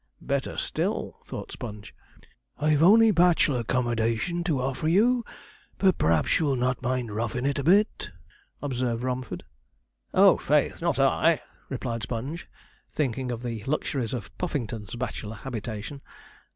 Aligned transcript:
'Better 0.19 0.57
still!' 0.57 1.19
thought 1.23 1.51
Sponge. 1.51 1.93
'I've 2.57 2.81
only 2.81 3.11
bachelor 3.11 3.63
'commodation 3.63 4.43
to 4.45 4.59
offer 4.59 4.87
you; 4.87 5.23
but 5.77 5.99
p'raps 5.99 6.39
you'll 6.39 6.55
not 6.55 6.81
mind 6.81 7.11
roughing 7.15 7.45
it 7.45 7.59
a 7.59 7.63
bit?' 7.63 8.09
observed 8.63 9.03
Romford. 9.03 9.43
'Oh, 10.11 10.37
faith, 10.37 10.81
not 10.81 10.97
I!' 10.97 11.41
replied 11.69 12.01
Sponge, 12.01 12.49
thinking 12.91 13.31
of 13.31 13.43
the 13.43 13.63
luxuries 13.65 14.15
of 14.15 14.35
Puffington's 14.39 14.95
bachelor 14.95 15.35
habitation. 15.35 16.01